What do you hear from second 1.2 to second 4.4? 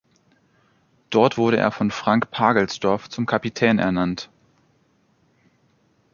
wurde er von Frank Pagelsdorf zum Kapitän ernannt.